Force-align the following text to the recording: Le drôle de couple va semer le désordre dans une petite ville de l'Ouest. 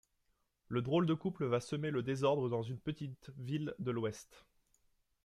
Le 0.67 0.81
drôle 0.81 1.05
de 1.05 1.13
couple 1.13 1.45
va 1.45 1.59
semer 1.59 1.91
le 1.91 2.01
désordre 2.01 2.49
dans 2.49 2.63
une 2.63 2.79
petite 2.79 3.29
ville 3.37 3.75
de 3.77 3.91
l'Ouest. 3.91 4.47